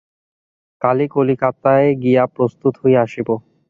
[0.81, 3.27] কালই কলিকাতায় গিয়া প্রস্তুত হইয়া আসিব।